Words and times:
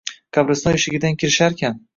Qabriston 0.37 0.79
eshigidan 0.79 1.21
kirisharkan 1.25 1.83